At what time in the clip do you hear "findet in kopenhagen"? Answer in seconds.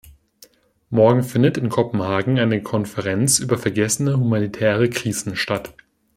1.21-2.39